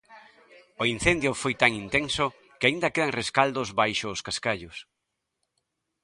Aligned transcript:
O 0.81 0.83
incendio 0.95 1.31
foi 1.41 1.53
tan 1.61 1.71
intenso 1.83 2.25
que 2.59 2.67
aínda 2.67 2.93
quedan 2.93 3.15
rescaldos 3.21 3.69
baixo 3.79 4.07
os 4.15 4.23
cascallos. 4.27 4.77